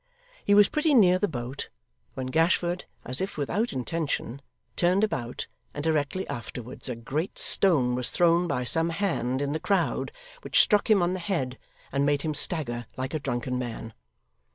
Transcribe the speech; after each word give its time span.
He 0.43 0.55
was 0.55 0.67
pretty 0.67 0.95
near 0.95 1.19
the 1.19 1.27
boat, 1.27 1.69
when 2.15 2.25
Gashford, 2.31 2.85
as 3.05 3.21
if 3.21 3.37
without 3.37 3.71
intention, 3.71 4.41
turned 4.75 5.03
about, 5.03 5.45
and 5.75 5.83
directly 5.83 6.27
afterwards 6.27 6.89
a 6.89 6.95
great 6.95 7.37
stone 7.37 7.93
was 7.93 8.09
thrown 8.09 8.47
by 8.47 8.63
some 8.63 8.89
hand, 8.89 9.43
in 9.43 9.53
the 9.53 9.59
crowd, 9.59 10.11
which 10.41 10.59
struck 10.59 10.89
him 10.89 11.03
on 11.03 11.13
the 11.13 11.19
head, 11.19 11.59
and 11.91 12.03
made 12.03 12.23
him 12.23 12.33
stagger 12.33 12.87
like 12.97 13.13
a 13.13 13.19
drunken 13.19 13.59
man. 13.59 13.93